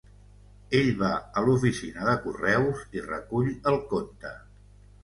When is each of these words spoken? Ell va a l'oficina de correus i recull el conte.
Ell 0.79 0.89
va 1.01 1.11
a 1.41 1.45
l'oficina 1.49 2.09
de 2.09 2.17
correus 2.27 2.83
i 2.99 3.05
recull 3.13 3.55
el 3.75 3.83
conte. 3.95 4.35